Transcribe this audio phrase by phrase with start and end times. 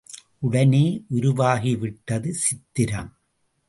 [0.39, 1.05] உடனே
[1.11, 3.11] உருவாகிவிட்டது சித்திரம்.